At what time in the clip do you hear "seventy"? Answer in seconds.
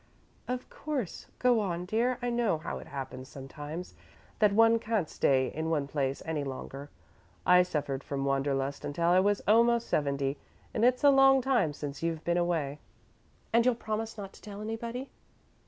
9.87-10.37